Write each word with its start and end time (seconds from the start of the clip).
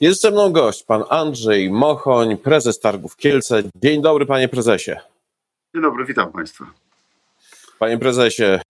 Jest 0.00 0.22
ze 0.22 0.30
mną 0.30 0.52
gość, 0.52 0.82
pan 0.82 1.04
Andrzej 1.08 1.70
Mochoń, 1.70 2.36
prezes 2.36 2.80
Targów 2.80 3.16
Kielce. 3.16 3.62
Dzień 3.82 4.02
dobry, 4.02 4.26
panie 4.26 4.48
prezesie. 4.48 4.90
Dzień 5.74 5.82
dobry, 5.82 6.04
witam 6.04 6.32
państwa. 6.32 6.64
Panie 7.78 7.98
prezesie, 7.98 8.44
e, 8.44 8.60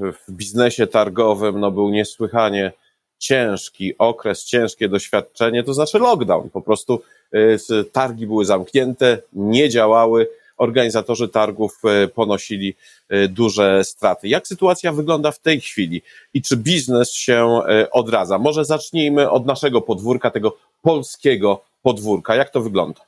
w 0.00 0.30
biznesie 0.30 0.86
targowym 0.86 1.60
no, 1.60 1.70
był 1.70 1.90
niesłychanie 1.90 2.72
ciężki 3.18 3.98
okres, 3.98 4.44
ciężkie 4.44 4.88
doświadczenie, 4.88 5.62
to 5.62 5.74
znaczy 5.74 5.98
lockdown. 5.98 6.50
Po 6.50 6.62
prostu 6.62 7.02
e, 7.32 7.84
targi 7.84 8.26
były 8.26 8.44
zamknięte, 8.44 9.18
nie 9.32 9.68
działały, 9.68 10.28
organizatorzy 10.56 11.28
targów 11.28 11.78
e, 11.84 12.08
ponosili 12.08 12.74
duże 13.28 13.84
straty. 13.84 14.28
Jak 14.28 14.48
sytuacja 14.48 14.92
wygląda 14.92 15.32
w 15.32 15.38
tej 15.38 15.60
chwili 15.60 16.02
i 16.34 16.42
czy 16.42 16.56
biznes 16.56 17.12
się 17.12 17.60
odradza? 17.92 18.38
Może 18.38 18.64
zacznijmy 18.64 19.30
od 19.30 19.46
naszego 19.46 19.80
podwórka, 19.80 20.30
tego 20.30 20.56
polskiego 20.82 21.64
podwórka. 21.82 22.34
Jak 22.34 22.50
to 22.50 22.60
wygląda? 22.60 23.00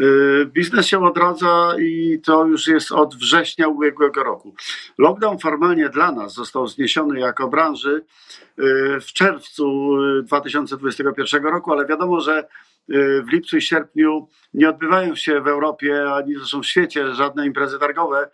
Y, 0.00 0.46
biznes 0.46 0.86
się 0.86 1.04
odradza 1.04 1.74
i 1.80 2.20
to 2.24 2.46
już 2.46 2.66
jest 2.66 2.92
od 2.92 3.14
września 3.14 3.68
ubiegłego 3.68 4.24
roku. 4.24 4.54
Lockdown 4.98 5.38
formalnie 5.38 5.88
dla 5.88 6.12
nas 6.12 6.34
został 6.34 6.66
zniesiony 6.66 7.20
jako 7.20 7.48
branży 7.48 8.04
y, 8.58 9.00
w 9.00 9.06
czerwcu 9.06 9.96
2021 10.22 11.46
y, 11.46 11.50
roku, 11.50 11.72
ale 11.72 11.86
wiadomo, 11.86 12.20
że 12.20 12.48
w 13.24 13.32
lipcu 13.32 13.56
i 13.56 13.62
sierpniu 13.62 14.28
nie 14.54 14.68
odbywają 14.68 15.14
się 15.14 15.40
w 15.40 15.48
Europie 15.48 16.12
ani 16.12 16.34
zresztą 16.34 16.62
w 16.62 16.66
świecie 16.66 17.14
żadne 17.14 17.46
imprezy 17.46 17.78
targowe. 17.78 18.30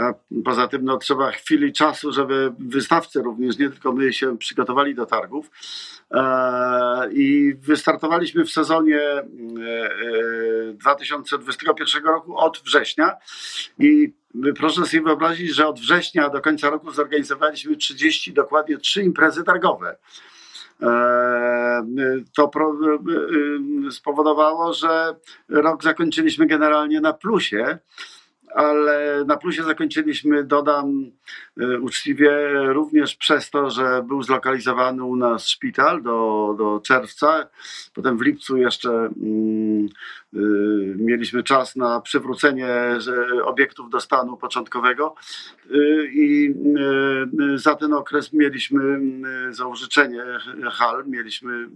A 0.00 0.14
poza 0.44 0.68
tym 0.68 0.84
no, 0.84 0.98
trzeba 0.98 1.30
chwili 1.30 1.72
czasu, 1.72 2.12
żeby 2.12 2.52
wystawcy 2.58 3.22
również, 3.22 3.58
nie 3.58 3.70
tylko 3.70 3.92
my 3.92 4.12
się 4.12 4.38
przygotowali 4.38 4.94
do 4.94 5.06
targów. 5.06 5.50
E, 6.10 7.12
I 7.12 7.54
wystartowaliśmy 7.54 8.44
w 8.44 8.50
sezonie 8.50 9.00
2021 10.72 12.02
e, 12.02 12.08
e, 12.08 12.12
roku 12.12 12.36
od 12.36 12.58
września. 12.58 13.16
I 13.78 14.12
proszę 14.56 14.86
sobie 14.86 15.02
wyobrazić, 15.02 15.54
że 15.54 15.68
od 15.68 15.80
września 15.80 16.28
do 16.28 16.40
końca 16.40 16.70
roku 16.70 16.90
zorganizowaliśmy 16.90 17.76
30, 17.76 18.32
dokładnie 18.32 18.78
3 18.78 19.02
imprezy 19.02 19.44
targowe 19.44 19.96
to 22.36 22.50
spowodowało, 23.90 24.72
że 24.72 25.14
rok 25.48 25.82
zakończyliśmy 25.82 26.46
generalnie 26.46 27.00
na 27.00 27.12
plusie 27.12 27.78
ale 28.54 29.24
na 29.26 29.36
plusie 29.36 29.62
zakończyliśmy, 29.62 30.44
dodam 30.44 31.10
y, 31.60 31.80
uczciwie, 31.80 32.30
również 32.52 33.16
przez 33.16 33.50
to, 33.50 33.70
że 33.70 34.04
był 34.08 34.22
zlokalizowany 34.22 35.04
u 35.04 35.16
nas 35.16 35.48
szpital 35.48 36.02
do, 36.02 36.54
do 36.58 36.80
czerwca. 36.80 37.46
Potem 37.94 38.18
w 38.18 38.22
lipcu 38.22 38.56
jeszcze 38.56 38.90
mm, 38.90 39.86
y, 39.86 39.88
mieliśmy 41.04 41.42
czas 41.42 41.76
na 41.76 42.00
przywrócenie 42.00 42.68
obiektów 43.44 43.90
do 43.90 44.00
stanu 44.00 44.36
początkowego 44.36 45.14
y, 45.70 46.10
i 46.12 46.54
za 47.54 47.74
ten 47.74 47.92
okres 47.92 48.32
mieliśmy 48.32 49.00
za 49.50 49.66
użyczenie 49.66 50.24
hal, 50.72 51.04
mieliśmy 51.06 51.68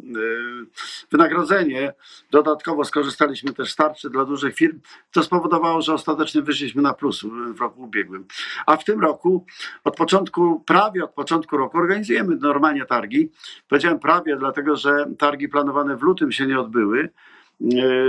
wynagrodzenie. 1.10 1.92
Dodatkowo 2.30 2.84
skorzystaliśmy 2.84 3.52
też 3.52 3.72
z 3.72 3.76
tarczy 3.76 4.10
dla 4.10 4.24
dużych 4.24 4.54
firm, 4.54 4.80
co 5.10 5.22
spowodowało, 5.22 5.82
że 5.82 5.94
ostatecznie 5.94 6.42
wyszliśmy 6.42 6.82
na 6.82 6.94
plus 6.94 7.24
w 7.54 7.60
roku 7.60 7.82
ubiegłym. 7.82 8.26
A 8.66 8.76
w 8.76 8.84
tym 8.84 9.00
roku, 9.00 9.46
od 9.84 9.96
początku, 9.96 10.60
prawie 10.60 11.04
od 11.04 11.10
początku 11.10 11.56
roku, 11.56 11.78
organizujemy 11.78 12.36
normalnie 12.36 12.86
targi. 12.86 13.30
Powiedziałem 13.68 13.98
prawie, 13.98 14.36
dlatego 14.36 14.76
że 14.76 15.06
targi 15.18 15.48
planowane 15.48 15.96
w 15.96 16.02
lutym 16.02 16.32
się 16.32 16.46
nie 16.46 16.60
odbyły, 16.60 17.10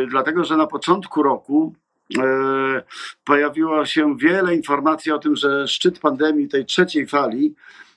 dlatego 0.07 0.43
że 0.43 0.57
na 0.57 0.67
początku 0.67 1.23
roku 1.23 1.75
e, 2.19 2.83
pojawiło 3.25 3.85
się 3.85 4.17
wiele 4.17 4.55
informacji 4.55 5.11
o 5.11 5.19
tym, 5.19 5.35
że 5.35 5.67
szczyt 5.67 5.99
pandemii 5.99 6.47
tej 6.47 6.65
trzeciej 6.65 7.07
fali 7.07 7.55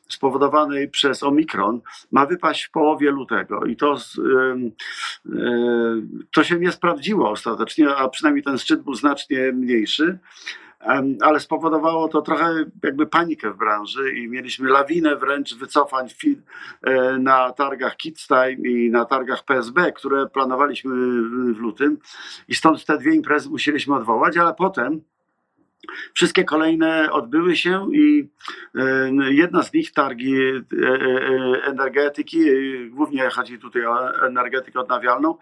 spowodowanej 0.08 0.88
przez 0.88 1.22
Omikron 1.22 1.80
ma 2.12 2.26
wypaść 2.26 2.64
w 2.64 2.70
połowie 2.70 3.10
lutego. 3.10 3.64
I 3.64 3.76
to, 3.76 3.96
to 6.32 6.44
się 6.44 6.58
nie 6.58 6.72
sprawdziło 6.72 7.30
ostatecznie, 7.30 7.96
a 7.96 8.08
przynajmniej 8.08 8.44
ten 8.44 8.58
szczyt 8.58 8.82
był 8.82 8.94
znacznie 8.94 9.52
mniejszy 9.52 10.18
ale 11.20 11.40
spowodowało 11.40 12.08
to 12.08 12.22
trochę 12.22 12.64
jakby 12.82 13.06
panikę 13.06 13.50
w 13.50 13.56
branży 13.56 14.12
i 14.14 14.28
mieliśmy 14.28 14.70
lawinę 14.70 15.16
wręcz 15.16 15.54
wycofań 15.54 16.08
e, 16.82 17.18
na 17.18 17.52
targach 17.52 17.96
Kids 17.96 18.28
i 18.64 18.90
na 18.90 19.04
targach 19.04 19.44
PSB, 19.44 19.92
które 19.92 20.26
planowaliśmy 20.26 20.94
w 21.54 21.58
lutym. 21.58 21.98
I 22.48 22.54
stąd 22.54 22.84
te 22.84 22.98
dwie 22.98 23.14
imprezy 23.14 23.50
musieliśmy 23.50 23.94
odwołać, 23.94 24.36
ale 24.36 24.54
potem 24.54 25.00
Wszystkie 26.14 26.44
kolejne 26.44 27.12
odbyły 27.12 27.56
się 27.56 27.86
i 27.94 28.28
e, 28.74 29.32
jedna 29.32 29.62
z 29.62 29.72
nich, 29.72 29.92
targi 29.92 30.34
e, 30.42 30.62
e, 30.86 31.64
energetyki, 31.64 32.38
głównie 32.90 33.30
chodzi 33.30 33.58
tutaj 33.58 33.86
o 33.86 34.26
energetykę 34.26 34.80
odnawialną, 34.80 35.34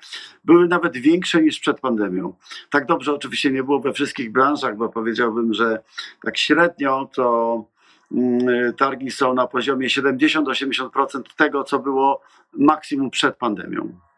były 0.44 0.68
nawet 0.68 0.96
większe 0.96 1.42
niż 1.42 1.60
przed 1.60 1.80
pandemią. 1.80 2.34
Tak 2.70 2.86
dobrze 2.86 3.14
oczywiście 3.14 3.50
nie 3.50 3.62
było 3.62 3.80
we 3.80 3.92
wszystkich 3.92 4.32
branżach, 4.32 4.76
bo 4.76 4.88
powiedziałbym, 4.88 5.54
że 5.54 5.82
tak 6.22 6.38
średnio 6.38 7.10
to 7.14 7.64
mm, 8.12 8.74
targi 8.74 9.10
są 9.10 9.34
na 9.34 9.46
poziomie 9.46 9.88
70-80% 9.88 11.22
tego, 11.36 11.64
co 11.64 11.78
było 11.78 12.22
maksimum 12.52 13.10
przed 13.10 13.36
pandemią. 13.36 14.09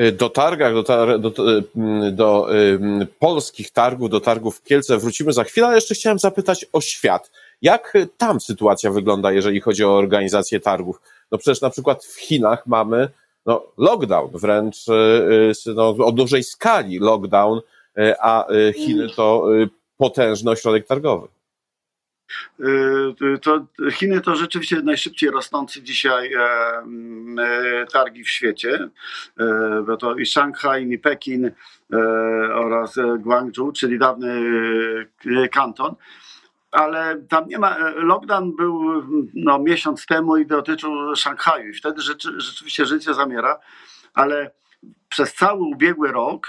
Y, 0.00 0.12
do 0.12 0.30
targach, 0.30 0.74
do, 0.74 0.82
do, 1.18 1.58
y, 1.58 1.64
mm, 1.76 2.16
do 2.16 2.54
y, 2.54 3.06
polskich 3.18 3.70
targów, 3.70 4.10
do 4.10 4.20
targów 4.20 4.58
w 4.58 4.62
Kielce 4.62 4.98
wrócimy 4.98 5.32
za 5.32 5.44
chwilę, 5.44 5.66
ale 5.66 5.76
jeszcze 5.76 5.94
chciałem 5.94 6.18
zapytać 6.18 6.66
o 6.72 6.80
świat. 6.80 7.30
Jak 7.62 7.98
tam 8.16 8.40
sytuacja 8.40 8.90
wygląda, 8.90 9.32
jeżeli 9.32 9.60
chodzi 9.60 9.84
o 9.84 9.96
organizację 9.96 10.60
targów? 10.60 11.00
No 11.32 11.38
przecież 11.38 11.60
na 11.60 11.70
przykład 11.70 12.04
w 12.04 12.20
Chinach 12.20 12.66
mamy 12.66 13.08
no, 13.46 13.66
lockdown, 13.78 14.30
wręcz 14.34 14.76
no, 15.74 15.88
o 15.88 16.12
dużej 16.12 16.44
skali 16.44 16.98
lockdown, 16.98 17.60
a 18.20 18.46
Chiny 18.74 19.08
to 19.16 19.46
potężny 19.96 20.50
ośrodek 20.50 20.86
targowy. 20.86 21.28
Y, 22.60 23.38
to 23.42 23.66
Chiny 23.90 24.20
to 24.20 24.36
rzeczywiście 24.36 24.82
najszybciej 24.82 25.30
rosnący 25.30 25.82
dzisiaj 25.82 26.34
e, 26.34 26.40
e, 26.40 27.86
targi 27.92 28.24
w 28.24 28.28
świecie, 28.28 28.88
e, 29.40 29.82
bo 29.86 29.96
to 29.96 30.14
i 30.14 30.26
Szanghaj, 30.26 30.86
i 30.90 30.98
Pekin 30.98 31.50
oraz 32.54 32.96
Guangzhou, 33.18 33.72
czyli 33.72 33.98
dawny 33.98 34.42
kanton 35.52 35.94
ale 36.70 37.22
tam 37.28 37.48
nie 37.48 37.58
ma. 37.58 37.76
Lockdown 37.96 38.56
był 38.56 39.02
no, 39.34 39.58
miesiąc 39.58 40.06
temu 40.06 40.36
i 40.36 40.46
dotyczył 40.46 41.16
Szanghaju. 41.16 41.70
I 41.70 41.74
wtedy 41.74 42.00
rzeczy, 42.00 42.40
rzeczywiście 42.40 42.86
życie 42.86 43.14
zamiera, 43.14 43.58
ale 44.14 44.50
przez 45.08 45.34
cały 45.34 45.60
ubiegły 45.60 46.12
rok 46.12 46.46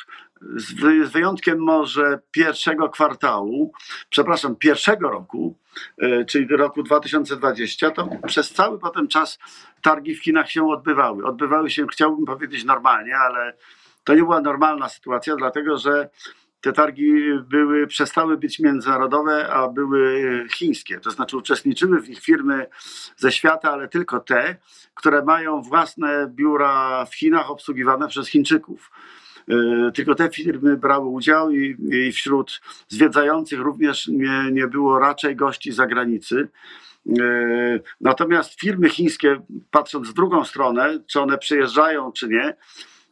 z 0.56 1.12
wyjątkiem 1.12 1.60
może 1.60 2.20
pierwszego 2.32 2.90
kwartału, 2.90 3.74
przepraszam, 4.10 4.56
pierwszego 4.56 5.10
roku, 5.10 5.56
e, 5.98 6.26
czyli 6.26 6.48
roku 6.58 6.84
2020, 6.84 7.92
to 7.92 8.10
przez 8.28 8.54
cały 8.54 8.80
potem 8.80 9.08
czas 9.08 9.40
targi 9.82 10.16
w 10.16 10.24
Chinach 10.24 10.52
się 10.52 10.68
odbywały. 10.68 11.26
Odbywały 11.26 11.70
się, 11.70 11.88
chciałbym 11.92 12.26
powiedzieć 12.26 12.64
normalnie, 12.64 13.18
ale 13.18 13.54
to 14.04 14.14
nie 14.14 14.24
była 14.24 14.42
normalna 14.42 14.90
sytuacja, 14.90 15.36
dlatego 15.36 15.78
że 15.78 16.10
te 16.62 16.74
targi 16.74 17.14
były, 17.50 17.88
przestały 17.88 18.38
być 18.38 18.60
międzynarodowe, 18.60 19.50
a 19.54 19.68
były 19.68 20.46
chińskie. 20.54 21.00
To 21.00 21.12
znaczy 21.12 21.38
uczestniczyły 21.38 22.02
w 22.02 22.10
nich 22.10 22.20
firmy 22.20 22.68
ze 23.18 23.32
świata, 23.32 23.72
ale 23.72 23.88
tylko 23.88 24.20
te, 24.20 24.56
które 24.94 25.24
mają 25.24 25.62
własne 25.62 26.28
biura 26.28 27.06
w 27.06 27.16
Chinach 27.16 27.52
obsługiwane 27.52 28.08
przez 28.08 28.28
Chińczyków. 28.28 28.92
E, 29.52 29.92
tylko 29.92 30.16
te 30.16 30.30
firmy 30.30 30.78
brały 30.78 31.08
udział 31.08 31.52
i, 31.52 31.78
i 31.92 32.12
wśród 32.12 32.62
zwiedzających 32.88 33.60
również 33.60 34.08
nie, 34.08 34.52
nie 34.52 34.68
było 34.68 35.00
raczej 35.00 35.36
gości 35.36 35.72
z 35.72 35.76
zagranicy. 35.76 36.48
E, 37.20 37.80
natomiast 38.02 38.60
firmy 38.60 38.90
chińskie, 38.90 39.42
patrząc 39.72 40.10
w 40.10 40.14
drugą 40.14 40.46
stronę, 40.46 41.00
czy 41.08 41.22
one 41.22 41.38
przyjeżdżają, 41.38 42.12
czy 42.12 42.28
nie, 42.28 42.56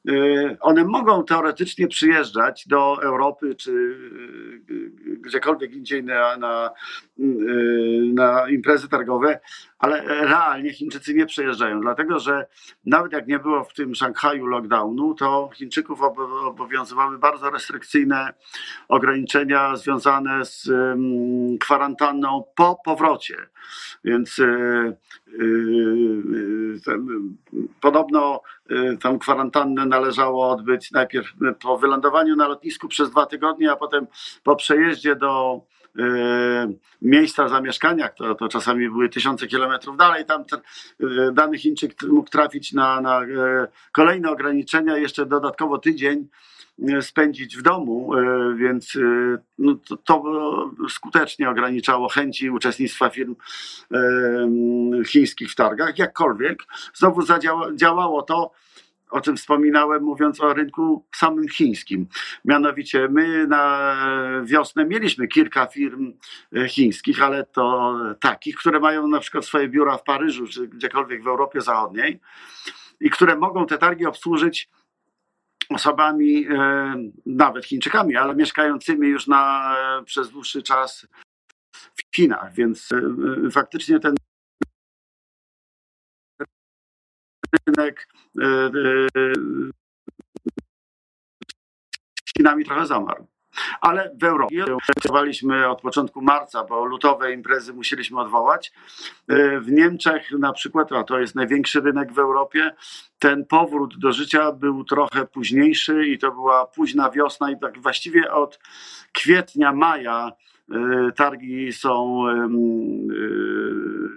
e, 0.09 0.57
one 0.59 0.83
mogą 0.83 1.23
teoretycznie 1.23 1.87
przyjeżdżać 1.87 2.67
do 2.67 3.03
Europy 3.03 3.55
czy 3.55 3.97
gdziekolwiek 5.05 5.73
indziej 5.73 6.03
na, 6.03 6.37
na, 6.37 6.69
na 8.13 8.49
imprezy 8.49 8.89
targowe, 8.89 9.39
ale 9.79 10.01
realnie 10.01 10.73
Chińczycy 10.73 11.13
nie 11.13 11.25
przejeżdżają, 11.25 11.81
dlatego 11.81 12.19
że 12.19 12.47
nawet 12.85 13.11
jak 13.11 13.27
nie 13.27 13.39
było 13.39 13.63
w 13.63 13.73
tym 13.73 13.95
Szanghaju 13.95 14.45
lockdownu, 14.45 15.15
to 15.15 15.49
Chińczyków 15.53 16.01
obowiązywały 16.45 17.17
bardzo 17.17 17.49
restrykcyjne 17.49 18.33
ograniczenia 18.87 19.75
związane 19.75 20.45
z 20.45 20.69
kwarantanną 21.59 22.43
po 22.55 22.81
powrocie. 22.85 23.35
Więc 24.03 24.39
e, 24.39 24.45
e, 26.87 26.99
podobno 27.81 28.41
tam 29.01 29.19
kwarantannę 29.19 29.85
należało 29.85 30.49
odbyć 30.49 30.91
najpierw 30.91 31.27
po 31.61 31.77
wylądowaniu 31.77 32.35
na 32.35 32.47
lotnisku 32.47 32.87
przez 32.87 33.11
dwa 33.11 33.25
tygodnie, 33.25 33.71
a 33.71 33.75
potem 33.75 34.07
po 34.43 34.55
przejeździe 34.55 35.15
do 35.15 35.61
miejsca 37.01 37.47
zamieszkania, 37.47 38.09
to, 38.09 38.35
to 38.35 38.49
czasami 38.49 38.89
były 38.89 39.09
tysiące 39.09 39.47
kilometrów 39.47 39.97
dalej, 39.97 40.25
tam 40.25 40.43
dany 41.31 41.57
Chińczyk 41.57 42.03
mógł 42.03 42.29
trafić 42.29 42.73
na, 42.73 43.01
na 43.01 43.21
kolejne 43.91 44.31
ograniczenia, 44.31 44.97
jeszcze 44.97 45.25
dodatkowo 45.25 45.77
tydzień 45.77 46.27
spędzić 47.01 47.57
w 47.57 47.61
domu, 47.61 48.11
więc 48.55 48.97
no, 49.57 49.75
to, 49.87 49.97
to, 49.97 50.23
skutecznie 50.89 51.49
ograniczało 51.49 52.09
chęci 52.09 52.49
uczestnictwa 52.49 53.09
firm 53.09 53.35
chińskich 55.05 55.51
w 55.51 55.55
targach. 55.55 55.97
Jakkolwiek 55.97 56.63
znowu 56.93 57.21
zadziałało 57.21 58.21
to, 58.21 58.51
o 59.09 59.21
czym 59.21 59.37
wspominałem, 59.37 60.03
mówiąc 60.03 60.41
o 60.41 60.53
rynku 60.53 61.05
samym 61.15 61.49
chińskim. 61.49 62.07
Mianowicie 62.45 63.07
my 63.11 63.47
na 63.47 63.95
wiosnę 64.43 64.85
mieliśmy 64.85 65.27
kilka 65.27 65.65
firm 65.65 66.13
chińskich, 66.67 67.23
ale 67.23 67.45
to 67.45 67.95
takich, 68.21 68.55
które 68.55 68.79
mają 68.79 69.07
na 69.07 69.19
przykład 69.19 69.45
swoje 69.45 69.67
biura 69.67 69.97
w 69.97 70.03
Paryżu 70.03 70.47
czy 70.47 70.67
gdziekolwiek 70.67 71.23
w 71.23 71.27
Europie 71.27 71.61
Zachodniej 71.61 72.19
i 72.99 73.09
które 73.09 73.35
mogą 73.35 73.65
te 73.65 73.77
targi 73.77 74.05
obsłużyć 74.05 74.69
osobami, 75.69 76.47
e, 76.47 76.95
nawet 77.25 77.65
Chińczykami, 77.65 78.15
ale 78.15 78.35
mieszkającymi 78.35 79.07
już 79.07 79.27
na, 79.27 79.75
e, 79.77 80.03
przez 80.03 80.29
dłuższy 80.29 80.63
czas 80.63 81.07
w 81.73 82.15
Chinach, 82.15 82.53
więc 82.53 82.89
e, 82.91 83.51
faktycznie 83.51 83.99
ten 83.99 84.15
rynek 87.67 88.07
z 92.25 92.33
Chinami 92.37 92.65
trochę 92.65 92.85
zamarł 92.85 93.27
ale 93.81 94.11
w 94.19 94.23
Europie 94.23 94.65
pracowaliśmy 94.93 95.69
od 95.69 95.81
początku 95.81 96.21
marca, 96.21 96.63
bo 96.63 96.85
lutowe 96.85 97.33
imprezy 97.33 97.73
musieliśmy 97.73 98.19
odwołać. 98.19 98.71
E, 99.27 99.59
w 99.59 99.71
Niemczech 99.71 100.31
na 100.31 100.53
przykład, 100.53 100.91
a 100.91 101.03
to 101.03 101.19
jest 101.19 101.35
największy 101.35 101.81
rynek 101.81 102.13
w 102.13 102.19
Europie, 102.19 102.71
ten 103.19 103.45
powrót 103.45 103.99
do 103.99 104.13
życia 104.13 104.51
był 104.51 104.83
trochę 104.83 105.25
późniejszy 105.25 106.07
i 106.07 106.17
to 106.17 106.31
była 106.31 106.65
późna 106.65 107.09
wiosna 107.09 107.51
i 107.51 107.59
tak 107.59 107.79
właściwie 107.81 108.31
od 108.31 108.59
kwietnia, 109.13 109.73
maja 109.73 110.27
e, 110.27 110.48
targi 111.15 111.73
są 111.73 112.23
e, 112.27 112.47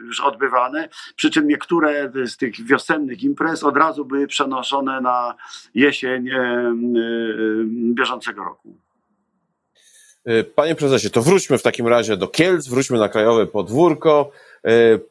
już 0.06 0.20
odbywane, 0.20 0.88
przy 1.16 1.30
czym 1.30 1.48
niektóre 1.48 2.12
z 2.26 2.36
tych 2.36 2.66
wiosennych 2.66 3.22
imprez 3.22 3.64
od 3.64 3.76
razu 3.76 4.04
były 4.04 4.26
przenoszone 4.26 5.00
na 5.00 5.34
jesień 5.74 6.28
bieżącego 7.94 8.44
roku. 8.44 8.76
Y, 10.28 10.44
panie 10.44 10.74
prezesie, 10.74 11.10
to 11.10 11.22
wróćmy 11.22 11.58
w 11.58 11.62
takim 11.62 11.88
razie 11.88 12.16
do 12.16 12.28
Kielc, 12.28 12.68
wróćmy 12.68 12.98
na 12.98 13.08
krajowe 13.08 13.46
podwórko. 13.46 14.30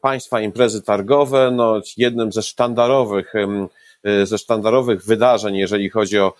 Państwa 0.02 0.42
imprezy 0.42 0.82
targowe, 0.82 1.52
no 1.52 1.82
jednym 1.98 2.32
ze 2.32 2.44
sztandarowych, 2.44 3.34
ze 4.24 4.38
sztandarowych 4.38 5.06
wydarzeń, 5.06 5.56
jeżeli 5.56 5.90
chodzi 5.90 6.20
o 6.20 6.34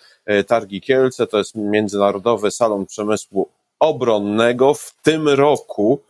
targi 0.46 0.80
Kielce, 0.80 1.26
to 1.26 1.38
jest 1.38 1.54
Międzynarodowy 1.54 2.50
Salon 2.50 2.86
Przemysłu 2.86 3.48
Obronnego. 3.82 4.74
W 4.74 4.94
tym 5.02 5.28
roku 5.28 6.00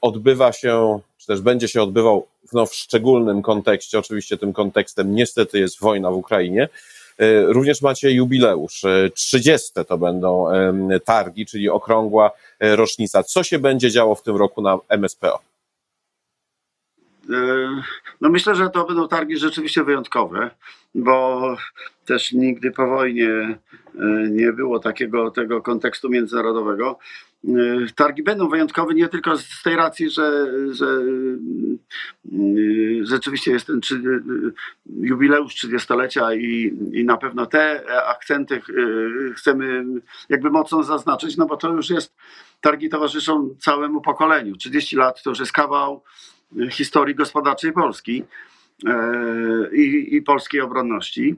odbywa 0.00 0.52
się, 0.52 1.00
czy 1.18 1.26
też 1.26 1.40
będzie 1.40 1.68
się 1.68 1.82
odbywał 1.82 2.26
no, 2.52 2.66
w 2.66 2.74
szczególnym 2.74 3.42
kontekście, 3.42 3.98
oczywiście 3.98 4.36
tym 4.36 4.52
kontekstem 4.52 5.14
niestety 5.14 5.58
jest 5.58 5.80
wojna 5.80 6.10
w 6.10 6.16
Ukrainie, 6.16 6.68
E, 7.20 7.42
również 7.42 7.82
macie 7.82 8.10
jubileusz. 8.10 8.82
30 9.14 9.70
e, 9.76 9.84
to 9.84 9.98
będą 9.98 10.46
targi, 11.04 11.46
czyli 11.46 11.68
okrągła 11.68 12.30
e, 12.60 12.76
rocznica. 12.76 13.22
Co 13.22 13.42
się 13.42 13.58
będzie 13.58 13.90
działo 13.90 14.14
w 14.14 14.22
tym 14.22 14.36
roku 14.36 14.62
na 14.62 14.78
MSPO? 14.88 15.49
No 18.20 18.30
myślę, 18.30 18.54
że 18.54 18.70
to 18.70 18.84
będą 18.84 19.08
targi 19.08 19.36
rzeczywiście 19.36 19.84
wyjątkowe, 19.84 20.50
bo 20.94 21.56
też 22.04 22.32
nigdy 22.32 22.70
po 22.70 22.86
wojnie 22.86 23.58
nie 24.30 24.52
było 24.52 24.78
takiego 24.78 25.30
tego 25.30 25.62
kontekstu 25.62 26.08
międzynarodowego. 26.08 26.98
Y, 27.44 27.86
targi 27.94 28.22
będą 28.22 28.48
wyjątkowe 28.48 28.94
nie 28.94 29.08
tylko 29.08 29.36
z 29.36 29.62
tej 29.62 29.76
racji, 29.76 30.10
że, 30.10 30.46
że 30.74 30.86
y, 32.32 33.06
rzeczywiście 33.06 33.52
jest 33.52 33.66
ten 33.66 33.80
jubileusz 35.00 35.54
30-lecia 35.54 36.34
i, 36.34 36.76
i 36.92 37.04
na 37.04 37.16
pewno 37.16 37.46
te 37.46 37.82
akcenty 38.06 38.62
chcemy 39.36 39.84
jakby 40.28 40.50
mocno 40.50 40.82
zaznaczyć, 40.82 41.36
no 41.36 41.46
bo 41.46 41.56
to 41.56 41.72
już 41.72 41.90
jest, 41.90 42.14
targi 42.60 42.88
towarzyszą 42.88 43.54
całemu 43.58 44.00
pokoleniu. 44.00 44.56
30 44.56 44.96
lat 44.96 45.22
to 45.22 45.30
już 45.30 45.38
jest 45.38 45.52
kawał 45.52 46.02
historii 46.70 47.14
gospodarczej 47.14 47.72
Polski 47.72 48.24
i, 49.72 50.16
i 50.16 50.22
polskiej 50.22 50.60
obronności 50.60 51.36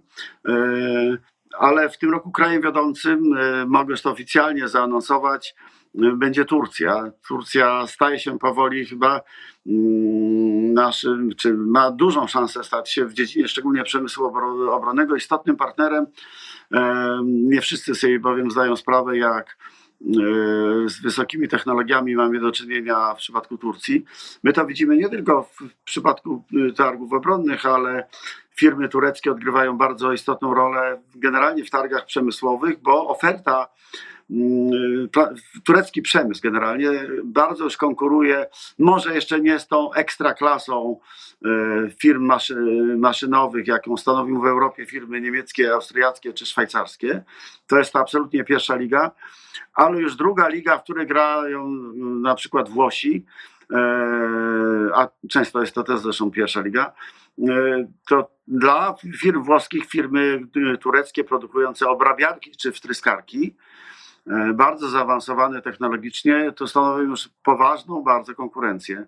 ale 1.59 1.89
w 1.89 1.99
tym 1.99 2.11
roku 2.11 2.31
krajem 2.31 2.63
wiodącym, 2.63 3.21
mogę 3.67 3.97
to 3.97 4.11
oficjalnie 4.11 4.69
zaanonsować, 4.69 5.55
będzie 5.95 6.45
Turcja. 6.45 7.13
Turcja 7.29 7.87
staje 7.87 8.19
się 8.19 8.39
powoli 8.39 8.87
chyba 8.87 9.21
mm, 9.67 10.73
naszym, 10.73 11.31
czy 11.37 11.55
ma 11.55 11.91
dużą 11.91 12.27
szansę 12.27 12.65
stać 12.65 12.93
się 12.93 13.05
w 13.05 13.13
dziedzinie 13.13 13.49
szczególnie 13.49 13.83
przemysłu 13.83 14.33
obronnego 14.71 15.17
istotnym 15.17 15.57
partnerem. 15.57 16.07
Nie 17.23 17.61
wszyscy 17.61 17.95
sobie 17.95 18.21
bowiem 18.21 18.51
zdają 18.51 18.77
sprawę, 18.77 19.19
jak 19.19 19.47
e, 19.47 19.57
z 20.87 21.03
wysokimi 21.03 21.49
technologiami 21.49 22.17
mamy 22.17 22.41
do 22.41 22.53
czynienia 22.53 23.15
w 23.15 23.19
przypadku 23.19 23.59
Turcji. 23.59 24.05
My 24.43 24.53
to 24.53 24.67
widzimy 24.67 24.97
nie 24.97 25.09
tylko 25.09 25.43
w 25.43 25.85
przypadku 25.85 26.45
e, 26.71 26.73
targów 26.73 27.13
obronnych, 27.13 27.67
ale 27.67 28.09
firmy 28.57 28.89
tureckie 28.89 29.31
odgrywają 29.31 29.79
bardzo 29.79 30.13
istotną 30.13 30.55
rolę 30.55 31.03
generalnie 31.15 31.65
w 31.65 31.71
targach 31.71 32.07
przemysłowych, 32.07 32.83
bo 32.83 33.09
oferta 33.09 33.69
turecki 35.65 36.03
przemysł 36.03 36.41
generalnie 36.43 36.91
bardzo 37.25 37.65
już 37.65 37.77
konkuruje, 37.77 38.47
może 38.79 39.15
jeszcze 39.15 39.41
nie 39.41 39.59
z 39.59 39.69
tą 39.69 39.93
ekstraklasą 39.93 41.01
e, 41.45 41.49
firm 41.91 42.25
maszy, 42.25 42.55
maszynowych, 42.99 43.67
jaką 43.67 43.97
stanowią 43.97 44.41
w 44.41 44.47
Europie 44.47 44.87
firmy 44.87 45.21
niemieckie, 45.21 45.73
austriackie 45.73 46.33
czy 46.33 46.47
szwajcarskie. 46.47 47.23
To 47.67 47.79
jest 47.79 47.93
to 47.93 47.99
absolutnie 47.99 48.45
pierwsza 48.45 48.77
liga, 48.77 49.11
ale 49.75 50.01
już 50.01 50.17
druga 50.17 50.49
liga, 50.49 50.79
w 50.79 50.83
której 50.83 51.07
grają 51.07 51.69
na 52.01 52.35
przykład 52.35 52.69
Włosi, 52.69 53.25
e, 53.73 53.77
a 54.95 55.09
często 55.29 55.61
jest 55.61 55.75
to 55.75 55.83
też 55.83 56.01
zresztą 56.01 56.31
pierwsza 56.31 56.61
liga, 56.61 56.93
e, 57.39 57.53
to 58.09 58.31
dla 58.49 58.95
firm 59.21 59.43
włoskich 59.43 59.87
firmy 59.87 60.41
tureckie 60.81 61.25
produkujące 61.25 61.89
obrabiarki 61.89 62.51
czy 62.51 62.73
wtryskarki 62.73 63.57
bardzo 64.55 64.89
zaawansowane 64.89 65.63
technologicznie, 65.63 66.53
to 66.57 66.67
stanowi 66.67 67.05
już 67.05 67.29
poważną 67.45 68.03
bardzo 68.03 68.35
konkurencję. 68.35 69.07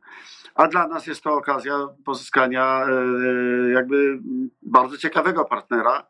A 0.54 0.68
dla 0.68 0.88
nas 0.88 1.06
jest 1.06 1.22
to 1.22 1.34
okazja 1.34 1.88
pozyskania 2.04 2.86
e, 2.86 3.70
jakby 3.70 4.18
bardzo 4.62 4.96
ciekawego 4.98 5.44
partnera, 5.44 6.06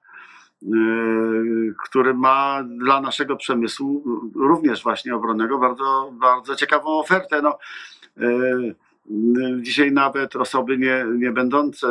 e, 0.62 0.66
który 1.84 2.14
ma 2.14 2.62
dla 2.78 3.00
naszego 3.00 3.36
przemysłu, 3.36 4.04
również 4.34 4.82
właśnie 4.82 5.14
obronnego, 5.14 5.58
bardzo, 5.58 6.10
bardzo 6.12 6.56
ciekawą 6.56 6.98
ofertę. 6.98 7.42
No, 7.42 7.58
Dzisiaj 9.60 9.92
nawet 9.92 10.36
osoby 10.36 10.78
nie, 10.78 11.06
nie 11.18 11.32
będące 11.32 11.86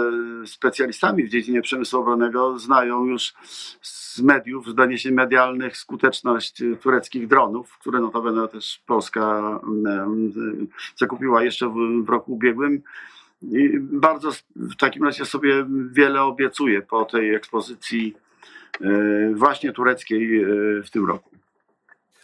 specjalistami 0.46 1.24
w 1.24 1.30
dziedzinie 1.30 1.62
przemysłu 1.62 2.00
obronnego 2.00 2.60
znają 2.60 3.06
już 3.06 3.34
z 3.82 4.22
mediów, 4.22 4.68
z 4.68 4.76
doniesień 4.76 5.14
medialnych 5.14 5.78
skuteczność 5.78 6.64
tureckich 6.82 7.28
dronów, 7.28 7.78
które 7.78 8.00
notabene 8.00 8.48
też 8.48 8.82
Polska 8.86 9.42
zakupiła 10.96 11.44
jeszcze 11.44 11.70
w, 11.70 12.06
w 12.06 12.10
roku 12.10 12.34
ubiegłym. 12.34 12.82
I 13.42 13.80
bardzo 13.80 14.32
w 14.56 14.76
takim 14.76 15.04
razie 15.04 15.26
sobie 15.26 15.66
wiele 15.92 16.22
obiecuje 16.22 16.82
po 16.82 17.06
tej 17.06 17.36
ekspozycji 17.36 18.16
e, 18.82 19.34
właśnie 19.34 19.74
tureckiej 19.74 20.44
e, 20.44 20.48
w 20.84 20.90
tym 20.90 21.06
roku. 21.06 21.30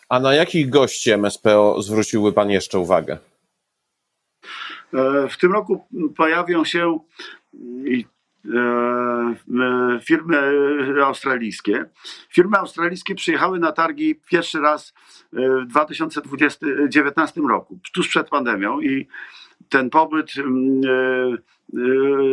A 0.09 0.19
na 0.19 0.33
jakich 0.33 0.69
gości 0.69 1.11
MSPO 1.17 1.81
zwróciłby 1.81 2.33
Pan 2.33 2.49
jeszcze 2.49 2.79
uwagę? 2.79 3.17
W 5.29 5.37
tym 5.39 5.51
roku 5.51 5.85
pojawią 6.17 6.65
się 6.65 6.99
firmy 10.03 10.37
australijskie. 11.05 11.85
Firmy 12.29 12.57
australijskie 12.57 13.15
przyjechały 13.15 13.59
na 13.59 13.71
targi 13.71 14.15
pierwszy 14.29 14.59
raz 14.59 14.93
w 15.33 15.65
2019 15.65 17.41
roku, 17.49 17.79
tuż 17.93 18.07
przed 18.07 18.29
pandemią 18.29 18.81
i 18.81 19.07
ten 19.69 19.89
pobyt 19.89 20.31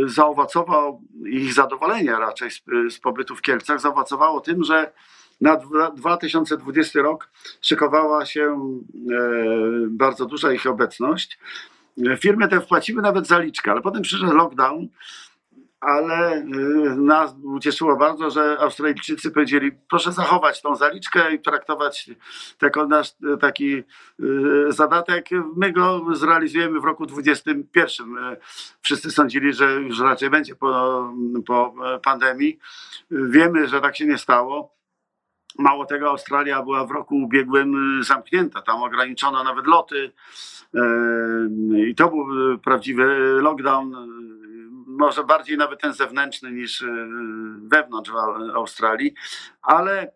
zaowocował, 0.07 1.03
ich 1.27 1.53
zadowolenie 1.53 2.13
raczej 2.13 2.51
z, 2.91 2.99
pobytu 2.99 3.37
w 3.37 3.43
Kielcach 3.43 3.81
zaowocowało 3.81 4.41
tym, 4.41 4.65
że 4.65 4.93
na 5.41 5.57
2020 5.97 7.03
rok 7.03 7.31
szykowała 7.61 8.27
się 8.27 8.43
e, 8.43 9.27
bardzo 9.89 10.27
duża 10.27 10.53
ich 10.53 10.67
obecność. 10.67 11.39
Firmy 12.19 12.49
te 12.49 12.61
wpłaciły 12.61 13.03
nawet 13.03 13.27
zaliczkę, 13.27 13.71
ale 13.71 13.81
potem 13.81 14.03
przyszedł 14.03 14.33
lockdown 14.33 14.89
ale 15.81 16.37
y, 16.37 16.45
nas 16.97 17.35
ucieszyło 17.43 17.97
bardzo, 17.97 18.31
że 18.31 18.57
Australijczycy 18.61 19.31
powiedzieli, 19.31 19.73
proszę 19.89 20.13
zachować 20.13 20.63
tą 20.63 20.77
zaliczkę 20.77 21.35
i 21.35 21.41
traktować 21.41 22.11
to 22.59 22.67
jako 22.67 22.87
nasz 22.87 23.15
taki 23.41 23.75
y, 23.77 23.85
zadatek. 24.69 25.29
My 25.57 25.73
go 25.73 26.05
zrealizujemy 26.13 26.81
w 26.81 26.85
roku 26.85 27.07
2021. 27.07 28.19
Y, 28.19 28.37
wszyscy 28.83 29.11
sądzili, 29.11 29.53
że 29.53 29.73
już 29.73 30.01
raczej 30.01 30.31
będzie 30.31 30.55
po, 30.55 31.13
po 31.47 31.75
pandemii. 32.05 32.59
Wiemy, 33.11 33.69
że 33.69 33.81
tak 33.81 33.97
się 33.97 34.07
nie 34.07 34.19
stało. 34.19 34.76
Mało 35.59 35.87
tego, 35.87 36.09
Australia 36.09 36.63
była 36.63 36.87
w 36.87 36.91
roku 36.91 37.17
ubiegłym 37.17 38.01
zamknięta. 38.03 38.63
Tam 38.63 38.83
ograniczono 38.83 39.45
nawet 39.45 39.67
loty 39.67 40.13
i 41.89 41.95
to 41.95 42.09
był 42.09 42.27
prawdziwy 42.59 43.05
lockdown 43.43 43.95
może 44.97 45.25
bardziej 45.25 45.57
nawet 45.57 45.81
ten 45.81 45.93
zewnętrzny 45.93 46.53
niż 46.53 46.81
y, 46.81 46.87
wewnątrz 47.63 48.11
Australii, 48.55 49.15
ale 49.63 50.13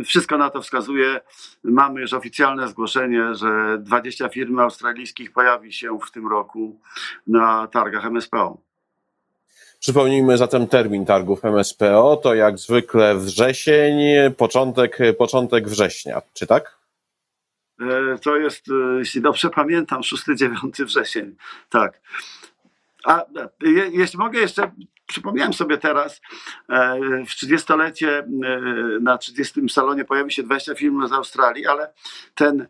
y, 0.00 0.04
wszystko 0.04 0.38
na 0.38 0.50
to 0.50 0.62
wskazuje. 0.62 1.20
Mamy 1.64 2.00
już 2.00 2.12
oficjalne 2.12 2.68
zgłoszenie, 2.68 3.34
że 3.34 3.78
20 3.78 4.28
firm 4.28 4.58
australijskich 4.58 5.32
pojawi 5.32 5.72
się 5.72 5.98
w 6.06 6.10
tym 6.10 6.28
roku 6.28 6.80
na 7.26 7.66
targach 7.66 8.04
MSPO. 8.04 8.69
Przypomnijmy 9.80 10.38
zatem 10.38 10.66
termin 10.66 11.06
targów 11.06 11.44
MSPO, 11.44 12.16
to 12.16 12.34
jak 12.34 12.58
zwykle 12.58 13.14
wrzesień, 13.14 13.96
początek, 14.36 14.98
początek 15.18 15.68
września, 15.68 16.22
czy 16.34 16.46
tak? 16.46 16.78
E, 17.80 18.18
to 18.18 18.36
jest, 18.36 18.68
e, 18.68 18.98
jeśli 18.98 19.20
dobrze 19.20 19.50
pamiętam, 19.50 20.02
6-9 20.02 20.84
wrzesień, 20.84 21.36
tak. 21.70 22.00
A 23.04 23.24
je, 23.62 23.90
jeśli 23.92 24.18
mogę 24.18 24.40
jeszcze, 24.40 24.70
przypomniałem 25.06 25.52
sobie 25.52 25.78
teraz, 25.78 26.20
e, 26.68 26.98
w 27.24 27.30
30-lecie 27.30 28.18
e, 28.18 28.24
na 29.00 29.18
30. 29.18 29.68
salonie 29.68 30.04
pojawi 30.04 30.32
się 30.32 30.42
20 30.42 30.74
filmów 30.74 31.08
z 31.08 31.12
Australii, 31.12 31.66
ale 31.66 31.92
ten 32.34 32.66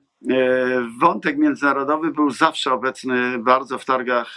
wątek 1.00 1.39
międzynarodowy 1.39 2.11
był 2.11 2.31
zawsze 2.31 2.73
obecny 2.73 3.39
bardzo 3.39 3.79
w 3.79 3.85
targach 3.85 4.29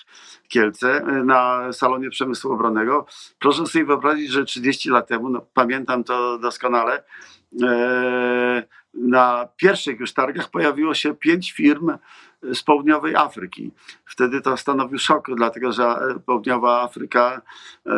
Kielce 0.48 1.02
na 1.26 1.74
salonie 1.74 2.10
przemysłu 2.10 2.52
obronnego. 2.52 3.06
Proszę 3.40 3.66
sobie 3.66 3.86
wyobrazić, 3.86 4.32
że 4.32 4.46
30 4.46 4.90
lat 4.90 5.08
temu, 5.08 5.30
no, 5.30 5.46
pamiętam 5.54 6.04
to 6.04 6.38
doskonale, 6.38 7.04
na 8.94 9.48
pierwszych 9.58 10.00
już 10.00 10.14
targach 10.14 10.50
pojawiło 10.50 10.94
się 10.94 11.16
pięć 11.16 11.52
firm 11.52 11.92
z 12.54 12.64
południowej 12.64 13.16
Afryki. 13.16 13.72
Wtedy 14.06 14.42
to 14.42 14.58
stanowił 14.58 15.00
szok, 15.00 15.28
dlatego 15.36 15.72
że 15.72 15.96
południowa 16.26 16.82
Afryka, 16.82 17.42
e, 17.86 17.92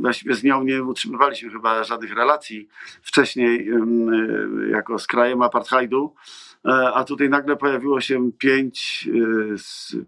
właściwie 0.00 0.34
z 0.34 0.44
nią 0.44 0.62
nie 0.62 0.82
utrzymywaliśmy 0.82 1.50
chyba 1.50 1.84
żadnych 1.84 2.14
relacji 2.14 2.68
wcześniej 3.02 3.68
e, 3.68 3.78
jako 4.70 4.98
z 4.98 5.06
krajem 5.06 5.42
apartheidu, 5.42 6.14
e, 6.64 6.92
a 6.94 7.04
tutaj 7.04 7.28
nagle 7.28 7.56
pojawiło 7.56 8.00
się 8.00 8.32
pięć, 8.38 9.08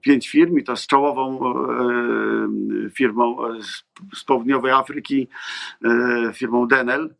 pięć 0.01 0.29
firm 0.29 0.59
i 0.59 0.65
to 0.65 0.77
z 0.77 0.87
czołową 0.87 1.41
firmą 2.95 3.37
z 4.15 4.25
południowej 4.25 4.73
Afryki, 4.73 5.29
firmą 6.35 6.67
Denel. 6.67 7.15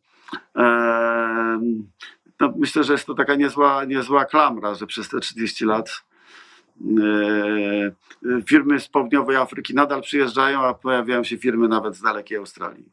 No, 2.39 2.53
myślę, 2.57 2.83
że 2.83 2.93
jest 2.93 3.05
to 3.05 3.13
taka 3.13 3.35
niezła, 3.35 3.85
niezła 3.85 4.25
klamra, 4.25 4.75
że 4.75 4.87
przez 4.87 5.09
te 5.09 5.19
30 5.19 5.65
lat 5.65 5.89
E, 5.89 6.12
firmy 8.45 8.79
z 8.79 8.87
południowej 8.87 9.35
Afryki 9.35 9.73
nadal 9.73 10.01
przyjeżdżają, 10.01 10.61
a 10.61 10.73
pojawiają 10.73 11.23
się 11.23 11.37
firmy 11.37 11.67
nawet 11.67 11.95
z 11.95 12.01
dalekiej 12.01 12.37
Australii. 12.37 12.85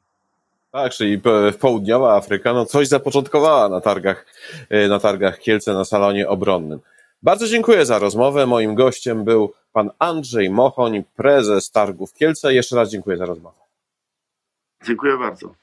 Tak, 0.70 0.92
czyli 0.92 1.20
południowa 1.60 2.16
Afryka 2.16 2.52
no 2.52 2.66
coś 2.66 2.88
zapoczątkowała 2.88 3.68
na 3.68 3.80
targach, 3.80 4.26
e, 4.68 4.88
na 4.88 5.00
targach 5.00 5.38
Kielce 5.38 5.74
na 5.74 5.84
salonie 5.84 6.28
obronnym. 6.28 6.80
Bardzo 7.22 7.46
dziękuję 7.46 7.86
za 7.86 7.98
rozmowę. 7.98 8.46
Moim 8.46 8.74
gościem 8.74 9.24
był 9.24 9.52
pan 9.72 9.90
Andrzej 9.98 10.50
Mochoń, 10.50 11.04
prezes 11.16 11.70
targów 11.70 12.12
Kielce. 12.14 12.54
Jeszcze 12.54 12.76
raz 12.76 12.90
dziękuję 12.90 13.16
za 13.16 13.26
rozmowę. 13.26 13.56
Dziękuję 14.86 15.18
bardzo. 15.18 15.54